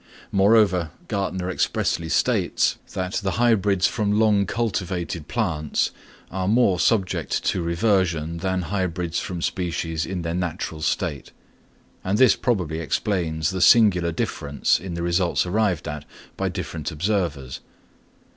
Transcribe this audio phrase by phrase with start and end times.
[0.31, 5.91] Moreover, Gärtner expressly states that the hybrids from long cultivated plants
[6.31, 11.29] are more subject to reversion than hybrids from species in their natural state;
[12.03, 16.03] and this probably explains the singular difference in the results arrived at
[16.35, 17.59] by different observers.